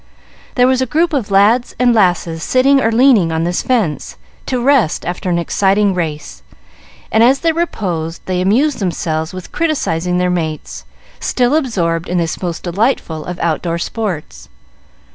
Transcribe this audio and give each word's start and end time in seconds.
There 0.55 0.65
was 0.65 0.81
a 0.81 0.87
group 0.87 1.13
of 1.13 1.29
lads 1.29 1.75
and 1.77 1.93
lasses 1.93 2.41
sitting 2.41 2.81
or 2.81 2.91
leaning 2.91 3.31
on 3.31 3.43
this 3.43 3.61
fence 3.61 4.17
to 4.47 4.59
rest 4.59 5.05
after 5.05 5.29
an 5.29 5.37
exciting 5.37 5.93
race, 5.93 6.41
and, 7.11 7.21
as 7.23 7.41
they 7.41 7.51
reposed, 7.51 8.23
they 8.25 8.41
amused 8.41 8.79
themselves 8.79 9.31
with 9.31 9.51
criticising 9.51 10.17
their 10.17 10.31
mates, 10.31 10.85
still 11.19 11.55
absorbed 11.55 12.09
in 12.09 12.17
this 12.17 12.41
most 12.41 12.63
delightful 12.63 13.23
of 13.25 13.39
out 13.41 13.61
door 13.61 13.77
sports. 13.77 14.49